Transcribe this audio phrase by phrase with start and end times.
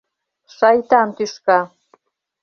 [0.55, 1.59] Шайтан тӱшка!